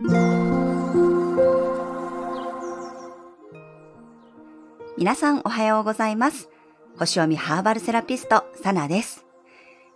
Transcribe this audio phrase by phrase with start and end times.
[0.00, 0.14] 皆
[5.16, 6.48] さんおはようございます。
[7.00, 9.26] 星読みハーバルセラピスト、サナです。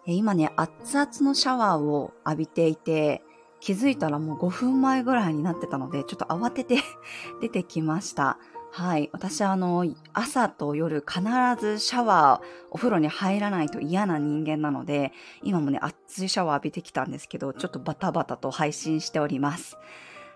[0.04, 3.22] 今ね、熱々のシャワーを浴びていて、
[3.60, 6.78] 気づいたらもう5分前ぐらいになってたので、ちょっと慌てて
[7.40, 8.40] 出てきました。
[8.74, 9.10] はい。
[9.12, 9.84] 私はあの、
[10.14, 11.20] 朝と夜必
[11.60, 15.12] ずシャワー、お風呂に入らないと嫌な人間なので、
[15.42, 19.76] 今もね、熱いシャワー浴びてきたんですけど、ちょっとバタバタと配信しております。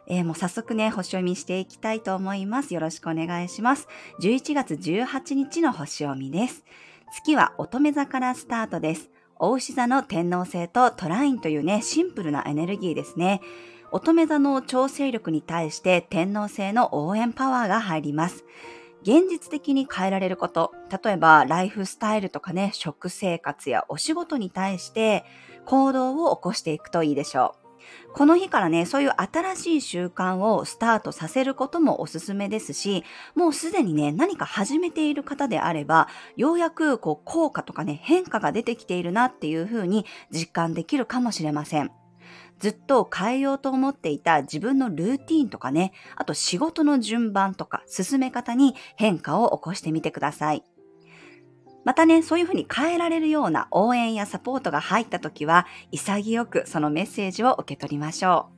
[0.06, 2.74] えー、もう早速ね、星読みしていきたいと思います。
[2.74, 3.88] よろしくお願いします。
[4.20, 6.62] 11月18日の星読みです。
[7.14, 9.08] 月は乙女座からスタートです。
[9.38, 13.40] 大牛座の天皇星とトラインというね、シンプルなエネルギーですね。
[13.96, 18.44] 乙女座の調整力に対して天皇星の応援パワーが入ります。
[19.00, 25.24] 現実的に変えられること、例えばライフスタイルとかね、食生活やお仕事に対して
[25.64, 27.54] 行動を起こしていくといいでしょ
[28.10, 28.12] う。
[28.12, 33.02] この日からね、そういう新しい習慣をスタートさせることもおすすめですし、
[33.34, 41.90] もうすでにね、何か始めている方であれば、ようやくこう効果とかね、変化が出てきているなっていうふうに実感できるかもしれません。
[42.58, 50.64] ずっと変えようと思っていた自分のルーティーンとかね、あと仕事の順番とか進め方に変化を起こしてみてください。
[51.84, 58.56] またね、そういうふうに変えられるような応援やサポートが入った時は、潔くそのメッセージを受け取りましょう。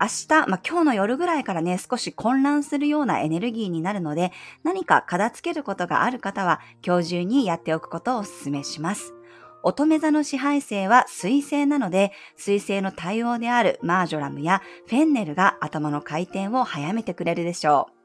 [0.00, 4.32] 明日、まあ、今日の夜ぐらいからね、少し混乱するようなエネルギーになるので、
[4.64, 9.14] 何か片付けることがある方は、今日中にやっておくことをお勧めします。
[9.62, 17.98] 乙女座の支配星は水星なので、水星の対応であるマージョラムやフェンネルが頭の回転を早めてくれるでしょう。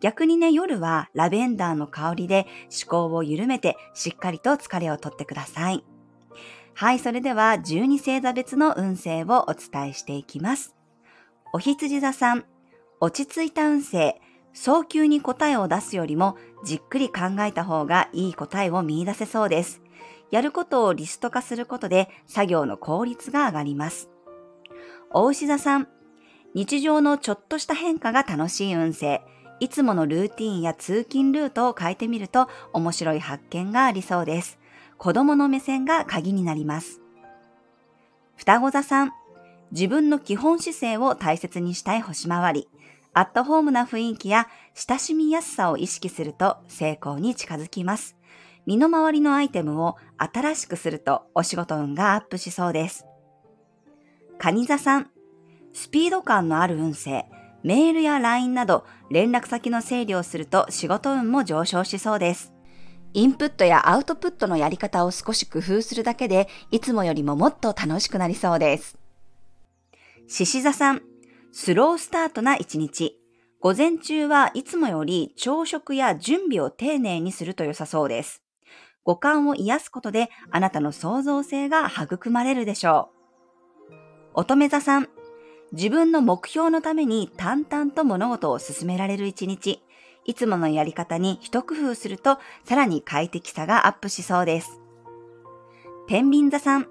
[0.00, 5.84] 逆にね、夜はラベンダーの香りで思考を緩めてしっかりと疲れをとってください。
[6.74, 10.74] はい、それでは12星座別の運勢をお伝えしていきます。
[11.52, 12.44] お羊座さん、
[13.00, 14.20] 落ち着いた運勢、
[14.52, 19.82] 早急に答えを出すよりもじっくり考えた方がいい答えを見出せそうです。
[20.30, 24.10] やることをリスト化することで作業の効率が上がります。
[25.10, 25.88] お牛座さん、
[26.54, 29.22] 日常のちょっとした変化が楽しい運勢。
[29.60, 34.58] いつものルーティンや通勤ルートを変えてみると面白い発見がありそうです。
[34.98, 37.00] 子供の目線が鍵になります。
[38.36, 39.12] 双子座さん、
[39.72, 42.68] 自分の基本姿勢を大切にしたい星回り。
[43.14, 48.15] アットホームな雰囲気や親しみやすさを意識すると成功に近づきます。
[48.66, 53.06] 身の回りのアイテムを新しくするとお仕事運がアップしそうです。
[54.38, 55.10] 蟹座さん、
[55.72, 57.26] スピード感のある運勢、
[57.62, 62.52] メールや LINE など連絡先の整理をすると仕事運も上昇しそうです。
[63.14, 68.98] インプットやアウトプットのやり方を少し工夫するだけで、いつもよりももっと楽しくなりそうです。
[70.28, 71.02] 獅子座さん、
[71.52, 73.18] スロースタートな一日。
[73.60, 78.42] 午前中はいつもより朝食や準備を丁寧にすると良さそうです。
[79.06, 83.10] 五感を癒すことであなたの創造性が育まれるでしょ
[83.90, 83.94] う。
[84.34, 85.08] 乙女座さん、
[85.72, 89.82] 自分の目標のために淡々と物事を進められる一日。
[90.24, 94.80] いつものやり方に一工夫すると、さらに快適さがアップしそうです。
[96.08, 96.88] 天秤座さん、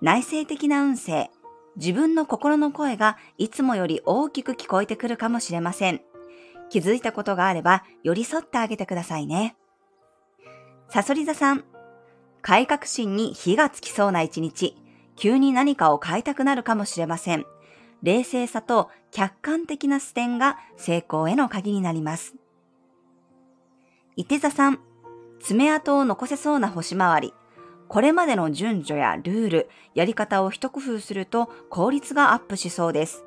[0.00, 1.30] 内省的な運勢。
[1.76, 6.02] 自分の心の声がいつもより大きく聞こえてくるかもしれません。
[6.70, 9.56] 気づいたことがあれば寄り添ってあげてくださいね。
[10.92, 11.64] サソリ座さん、
[12.42, 14.76] 改革心に火がつきそうな一日。
[15.16, 17.46] 急に何かを変えたくなるかもしれません。
[18.02, 22.34] 冷静さと客観的な視点が成功への鍵になります。
[24.16, 24.80] 伊手座さん、
[25.40, 27.34] 爪痕を残せそうな星回り。
[27.88, 33.24] これまでの順序やルール、やり方を一工夫すると効率がアップしそうです。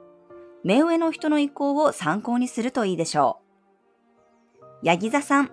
[0.64, 3.40] 目上の人の意向を参考にするといいでしょ
[4.84, 4.86] う。
[4.86, 5.50] ヤギ座さん、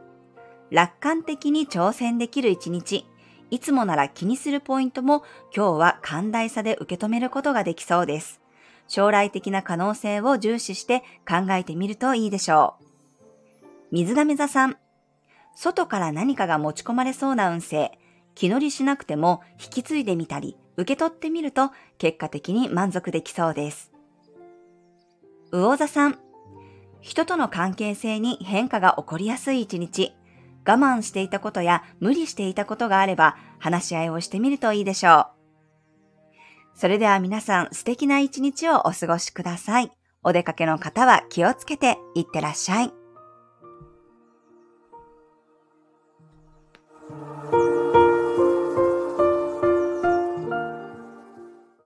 [0.73, 3.05] 楽観的に挑戦できる一日。
[3.51, 5.23] いつもなら気にするポイントも
[5.55, 8.41] 今日は寛大さで受け止めることができそうです。
[8.89, 12.85] 将来的な可能性を重視して考えてみるといいでしょう。
[13.91, 14.79] 水亀座さん。
[15.55, 17.99] 外から何かが持ち込まれそうな運勢。
[18.35, 23.93] 気乗りしなくても引き継いでみたり、受け取ってみると結果的に満足できそうです。
[25.51, 26.19] 魚座さん。
[27.03, 30.15] 人との関係性に変化が起こりやすい一日。
[30.67, 35.27] 我慢していたことや無理していたことがあれば話し合いをしてみるといいでしょう。
[36.75, 39.91] それでは皆さん素敵な一日をお過ごしください。
[40.25, 43.02] お出かけの方は気をつけていってらっしゃい。